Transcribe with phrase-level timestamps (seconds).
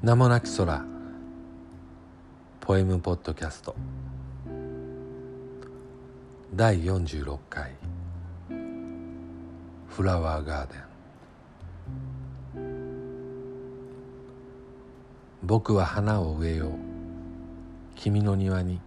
[0.00, 0.84] 名もなき空。
[2.60, 3.74] ポエムポッドキャスト。
[6.54, 7.74] 第46回。
[9.88, 10.78] フラワーガーデ
[12.60, 12.68] ン。
[15.42, 16.70] 僕は花を植えよう。
[17.96, 18.80] 君の庭に。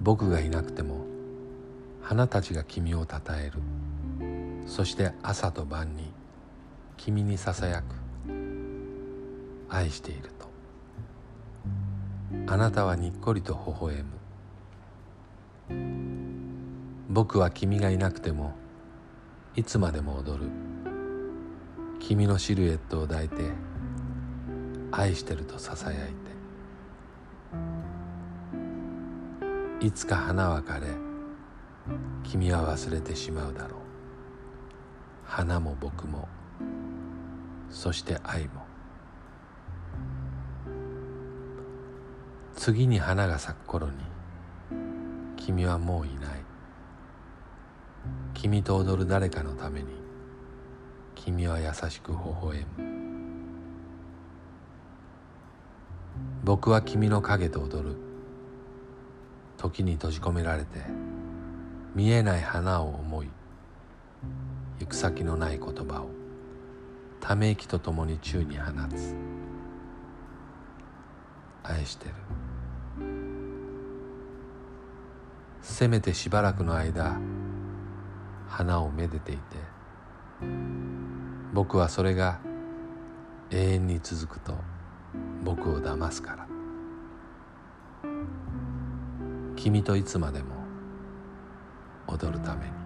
[0.00, 1.06] 僕がいなくても
[2.02, 3.60] 花たちが君をたたえる。
[4.66, 6.12] そして朝と晩に
[6.96, 8.03] 君にささやく。
[9.74, 10.46] 愛していると。
[12.46, 14.14] あなたはにっこりと微笑む。
[17.08, 18.54] 僕は君がいなくても
[19.56, 20.50] いつまでも踊る。
[21.98, 23.50] 君のシルエットを抱いて
[24.92, 26.10] 愛してるとささやい
[29.80, 29.86] て。
[29.86, 30.86] いつか花は枯れ
[32.22, 33.80] 君は忘れてしまうだろう。
[35.24, 36.28] 花も僕も
[37.70, 38.73] そして愛も。
[42.64, 43.92] 次に花が咲く頃に
[45.36, 46.42] 君はもういない。
[48.32, 49.88] 君と踊る誰かのために
[51.14, 52.84] 君は優しく微笑む。
[56.42, 57.96] 僕は君の影と踊る。
[59.58, 60.80] 時に閉じ込められて
[61.94, 63.28] 見えない花を思い
[64.80, 66.08] 行く先のない言葉を
[67.20, 69.14] ため息とともに宙に放つ。
[71.62, 72.14] 愛してる。
[75.66, 77.18] せめてしばらくの間
[78.48, 79.42] 花をめでていて
[81.54, 82.38] 僕はそれが
[83.50, 84.54] 永遠に続くと
[85.42, 86.46] 僕を騙すから。
[89.56, 90.54] 君といつまでも
[92.08, 92.83] 踊るために。